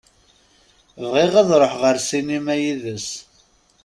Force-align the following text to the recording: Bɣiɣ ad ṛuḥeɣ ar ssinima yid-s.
Bɣiɣ 1.11 1.33
ad 1.41 1.49
ṛuḥeɣ 1.61 1.83
ar 1.89 1.97
ssinima 2.01 2.55
yid-s. 2.61 3.09